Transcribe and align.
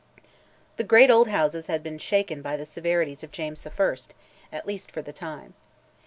The 0.77 0.83
great 0.83 1.11
old 1.11 1.27
Houses 1.27 1.67
had 1.67 1.83
been 1.83 1.99
shaken 1.99 2.41
by 2.41 2.57
the 2.57 2.65
severities 2.65 3.23
of 3.23 3.29
James 3.31 3.61
I., 3.63 3.95
at 4.51 4.65
least 4.65 4.89
for 4.91 5.03
the 5.03 5.13
time. 5.13 5.53